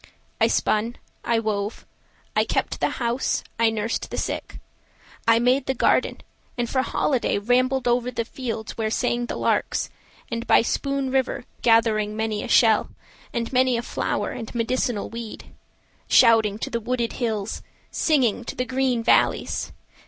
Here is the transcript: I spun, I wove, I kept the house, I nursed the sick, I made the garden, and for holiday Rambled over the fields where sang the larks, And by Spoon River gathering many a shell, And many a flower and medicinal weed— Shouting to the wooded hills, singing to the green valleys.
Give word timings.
I 0.39 0.47
spun, 0.47 0.95
I 1.23 1.37
wove, 1.37 1.85
I 2.35 2.43
kept 2.43 2.79
the 2.79 2.89
house, 2.97 3.43
I 3.59 3.69
nursed 3.69 4.09
the 4.09 4.17
sick, 4.17 4.57
I 5.27 5.37
made 5.37 5.67
the 5.67 5.75
garden, 5.75 6.21
and 6.57 6.67
for 6.67 6.81
holiday 6.81 7.37
Rambled 7.37 7.87
over 7.87 8.09
the 8.09 8.25
fields 8.25 8.75
where 8.75 8.89
sang 8.89 9.27
the 9.27 9.35
larks, 9.35 9.91
And 10.31 10.47
by 10.47 10.63
Spoon 10.63 11.11
River 11.11 11.45
gathering 11.61 12.15
many 12.15 12.41
a 12.43 12.47
shell, 12.47 12.89
And 13.31 13.53
many 13.53 13.77
a 13.77 13.83
flower 13.83 14.31
and 14.31 14.55
medicinal 14.55 15.07
weed— 15.07 15.53
Shouting 16.07 16.57
to 16.57 16.71
the 16.71 16.79
wooded 16.81 17.13
hills, 17.21 17.61
singing 17.91 18.43
to 18.45 18.55
the 18.55 18.65
green 18.65 19.03
valleys. 19.03 19.71